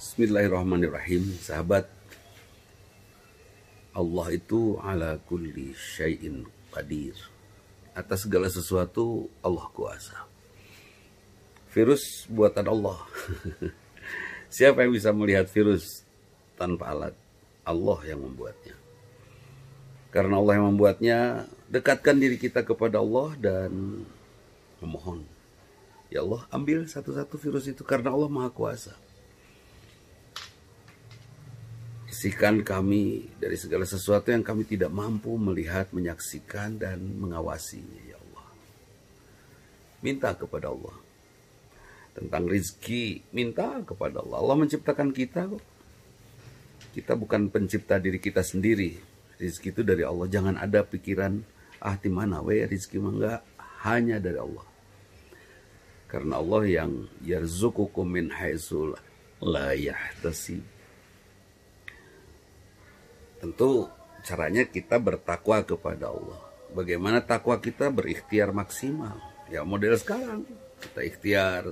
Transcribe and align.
Bismillahirrahmanirrahim, 0.00 1.28
sahabat. 1.44 1.84
Allah 3.92 4.26
itu 4.32 4.80
ala 4.80 5.20
kulli 5.28 5.76
syai'in 5.76 6.48
qadir. 6.72 7.12
Atas 7.92 8.24
segala 8.24 8.48
sesuatu 8.48 9.28
Allah 9.44 9.68
kuasa. 9.76 10.24
Virus 11.76 12.24
buatan 12.32 12.72
Allah. 12.72 12.96
Siapa 14.56 14.88
yang 14.88 14.96
bisa 14.96 15.12
melihat 15.12 15.44
virus 15.52 16.00
tanpa 16.56 16.96
alat? 16.96 17.12
Allah 17.68 18.00
yang 18.08 18.24
membuatnya. 18.24 18.80
Karena 20.08 20.40
Allah 20.40 20.64
yang 20.64 20.72
membuatnya, 20.72 21.44
dekatkan 21.68 22.16
diri 22.16 22.40
kita 22.40 22.64
kepada 22.64 23.04
Allah 23.04 23.36
dan 23.36 24.00
memohon. 24.80 25.28
Ya 26.08 26.24
Allah, 26.24 26.48
ambil 26.48 26.88
satu-satu 26.88 27.36
virus 27.36 27.68
itu 27.68 27.84
karena 27.84 28.16
Allah 28.16 28.32
Maha 28.32 28.48
Kuasa. 28.48 28.96
Bersihkan 32.20 32.60
kami 32.60 33.32
dari 33.40 33.56
segala 33.56 33.88
sesuatu 33.88 34.28
yang 34.28 34.44
kami 34.44 34.68
tidak 34.68 34.92
mampu 34.92 35.40
melihat, 35.40 35.88
menyaksikan, 35.88 36.76
dan 36.76 37.00
mengawasinya, 37.16 37.96
ya 37.96 38.20
Allah. 38.20 38.48
Minta 40.04 40.36
kepada 40.36 40.68
Allah. 40.68 41.00
Tentang 42.12 42.44
rizki, 42.44 43.24
minta 43.32 43.80
kepada 43.88 44.20
Allah. 44.20 44.36
Allah 44.36 44.52
menciptakan 44.60 45.16
kita. 45.16 45.48
Kita 46.92 47.16
bukan 47.16 47.48
pencipta 47.48 47.96
diri 47.96 48.20
kita 48.20 48.44
sendiri. 48.44 49.00
Rizki 49.40 49.72
itu 49.72 49.80
dari 49.80 50.04
Allah. 50.04 50.28
Jangan 50.28 50.60
ada 50.60 50.84
pikiran, 50.84 51.40
ah 51.80 51.96
di 51.96 52.12
mana 52.12 52.44
we 52.44 52.68
rizki 52.68 53.00
mah. 53.00 53.40
Hanya 53.80 54.20
dari 54.20 54.36
Allah. 54.36 54.68
Karena 56.04 56.36
Allah 56.36 56.68
yang 56.68 56.92
yarzukukum 57.24 58.04
min 58.04 58.28
haitsu 58.28 58.92
la 59.40 59.72
yahtasib. 59.72 60.79
Tentu 63.40 63.88
caranya 64.22 64.68
kita 64.68 65.00
bertakwa 65.00 65.64
kepada 65.64 66.12
Allah. 66.12 66.40
Bagaimana 66.70 67.24
takwa 67.24 67.58
kita 67.58 67.90
berikhtiar 67.90 68.52
maksimal. 68.54 69.18
Ya 69.50 69.66
model 69.66 69.98
sekarang 69.98 70.46
kita 70.78 71.00
ikhtiar 71.02 71.66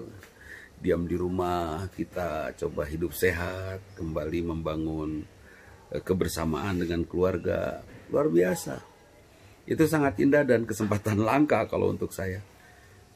diam 0.82 1.06
di 1.06 1.14
rumah, 1.14 1.86
kita 1.94 2.56
coba 2.58 2.82
hidup 2.88 3.14
sehat, 3.14 3.78
kembali 3.94 4.50
membangun 4.50 5.22
eh, 5.94 6.02
kebersamaan 6.02 6.82
dengan 6.82 7.06
keluarga. 7.06 7.84
Luar 8.10 8.26
biasa. 8.26 8.82
Itu 9.68 9.84
sangat 9.84 10.16
indah 10.18 10.42
dan 10.42 10.64
kesempatan 10.64 11.20
langka 11.20 11.68
kalau 11.68 11.92
untuk 11.92 12.10
saya. 12.10 12.40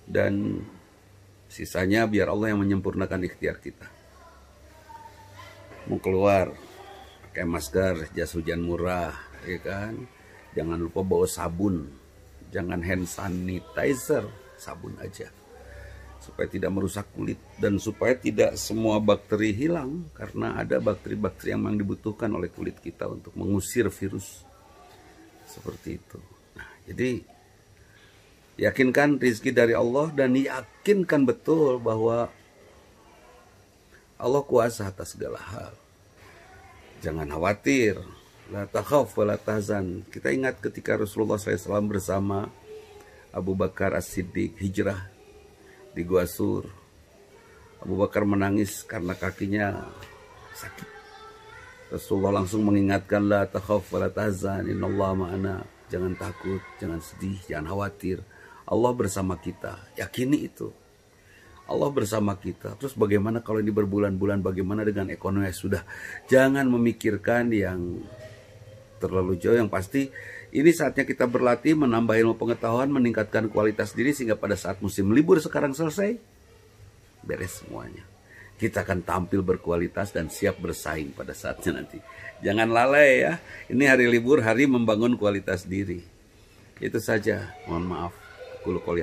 Dan 0.04 0.60
Sisanya 1.52 2.08
biar 2.08 2.32
Allah 2.32 2.56
yang 2.56 2.64
menyempurnakan 2.64 3.28
ikhtiar 3.28 3.60
kita. 3.60 3.84
Mau 5.84 6.00
keluar, 6.00 6.48
pakai 7.32 7.48
masker, 7.48 8.12
jas 8.12 8.36
hujan 8.36 8.60
murah, 8.60 9.16
ya 9.48 9.56
kan? 9.64 9.96
Jangan 10.52 10.76
lupa 10.76 11.00
bawa 11.00 11.24
sabun, 11.24 11.88
jangan 12.52 12.84
hand 12.84 13.08
sanitizer, 13.08 14.28
sabun 14.60 14.92
aja. 15.00 15.32
Supaya 16.20 16.44
tidak 16.44 16.76
merusak 16.76 17.08
kulit 17.16 17.40
dan 17.56 17.80
supaya 17.80 18.12
tidak 18.12 18.60
semua 18.60 19.00
bakteri 19.00 19.56
hilang 19.56 20.12
karena 20.12 20.60
ada 20.60 20.76
bakteri-bakteri 20.76 21.56
yang 21.56 21.64
memang 21.64 21.80
dibutuhkan 21.80 22.28
oleh 22.36 22.52
kulit 22.52 22.76
kita 22.84 23.08
untuk 23.08 23.32
mengusir 23.32 23.88
virus. 23.88 24.44
Seperti 25.48 25.96
itu. 25.96 26.20
Nah, 26.52 26.68
jadi 26.84 27.16
Yakinkan 28.60 29.16
rizki 29.16 29.48
dari 29.48 29.72
Allah 29.72 30.12
dan 30.12 30.36
yakinkan 30.36 31.24
betul 31.24 31.80
bahwa 31.80 32.28
Allah 34.20 34.42
kuasa 34.44 34.92
atas 34.92 35.16
segala 35.16 35.40
hal. 35.40 35.72
Jangan 37.02 37.26
khawatir. 37.26 37.98
La 38.54 38.62
takhaf 38.70 39.18
wa 39.18 39.34
tahzan. 39.34 40.06
Kita 40.06 40.30
ingat 40.30 40.62
ketika 40.62 40.94
Rasulullah 40.94 41.34
SAW 41.34 41.82
bersama 41.90 42.46
Abu 43.34 43.58
Bakar 43.58 43.98
As-Siddiq 43.98 44.54
hijrah 44.62 45.10
di 45.98 46.06
Gua 46.06 46.30
Sur. 46.30 46.62
Abu 47.82 47.98
Bakar 47.98 48.22
menangis 48.22 48.86
karena 48.86 49.18
kakinya 49.18 49.82
sakit. 50.54 50.88
Rasulullah 51.90 52.38
langsung 52.38 52.62
mengingatkan 52.62 53.26
la 53.26 53.50
takhaf 53.50 53.90
wa 53.90 54.06
la 54.06 54.10
tahzan. 54.12 54.70
Innallaha 54.70 55.26
ma'ana. 55.26 55.54
Jangan 55.90 56.14
takut, 56.14 56.62
jangan 56.78 57.02
sedih, 57.02 57.36
jangan 57.50 57.74
khawatir. 57.74 58.22
Allah 58.62 58.92
bersama 58.94 59.34
kita. 59.42 59.74
Yakini 59.98 60.46
itu. 60.46 60.70
Allah 61.70 61.90
bersama 61.94 62.34
kita. 62.34 62.74
Terus 62.76 62.98
bagaimana 62.98 63.40
kalau 63.40 63.62
ini 63.62 63.70
berbulan-bulan 63.70 64.42
bagaimana 64.42 64.82
dengan 64.82 65.08
ekonomi 65.14 65.48
sudah? 65.54 65.86
Jangan 66.26 66.66
memikirkan 66.66 67.54
yang 67.54 68.02
terlalu 68.98 69.38
jauh. 69.38 69.54
Yang 69.54 69.70
pasti 69.70 70.02
ini 70.52 70.70
saatnya 70.70 71.02
kita 71.06 71.26
berlatih 71.30 71.74
menambah 71.78 72.14
ilmu 72.14 72.34
pengetahuan 72.38 72.90
meningkatkan 72.90 73.50
kualitas 73.50 73.94
diri 73.94 74.14
sehingga 74.14 74.38
pada 74.38 74.58
saat 74.58 74.82
musim 74.84 75.10
libur 75.10 75.38
sekarang 75.42 75.74
selesai 75.74 76.18
beres 77.22 77.62
semuanya. 77.62 78.04
Kita 78.58 78.86
akan 78.86 79.02
tampil 79.02 79.42
berkualitas 79.42 80.14
dan 80.14 80.30
siap 80.30 80.62
bersaing 80.62 81.10
pada 81.18 81.34
saatnya 81.34 81.82
nanti. 81.82 81.98
Jangan 82.46 82.70
lalai 82.70 83.26
ya. 83.26 83.42
Ini 83.66 83.90
hari 83.90 84.06
libur 84.06 84.38
hari 84.38 84.70
membangun 84.70 85.18
kualitas 85.18 85.66
diri. 85.66 85.98
Itu 86.78 87.02
saja. 87.02 87.58
Mohon 87.66 87.86
maaf. 87.90 88.14
Qul 88.62 88.78
qouli 88.78 89.02